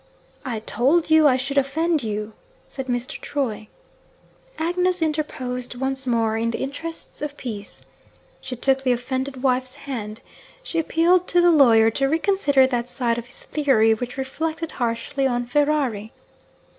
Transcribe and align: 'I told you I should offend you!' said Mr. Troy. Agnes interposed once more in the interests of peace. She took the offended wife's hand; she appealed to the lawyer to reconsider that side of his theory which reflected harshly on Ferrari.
'I 0.43 0.61
told 0.61 1.11
you 1.11 1.27
I 1.27 1.37
should 1.37 1.59
offend 1.59 2.01
you!' 2.01 2.33
said 2.65 2.87
Mr. 2.87 3.21
Troy. 3.21 3.67
Agnes 4.57 4.99
interposed 4.99 5.75
once 5.75 6.07
more 6.07 6.35
in 6.37 6.49
the 6.49 6.57
interests 6.59 7.21
of 7.21 7.37
peace. 7.37 7.83
She 8.41 8.55
took 8.55 8.81
the 8.81 8.93
offended 8.93 9.43
wife's 9.43 9.75
hand; 9.75 10.21
she 10.63 10.79
appealed 10.79 11.27
to 11.27 11.39
the 11.39 11.51
lawyer 11.51 11.91
to 11.91 12.09
reconsider 12.09 12.65
that 12.65 12.89
side 12.89 13.19
of 13.19 13.27
his 13.27 13.43
theory 13.43 13.93
which 13.93 14.17
reflected 14.17 14.71
harshly 14.71 15.27
on 15.27 15.45
Ferrari. 15.45 16.11